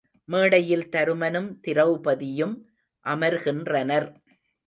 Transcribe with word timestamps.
மேடையில் 0.29 0.89
தருமனும் 0.89 1.49
திரெளபதியும் 1.67 2.55
அமர்கின்றனர். 3.05 4.09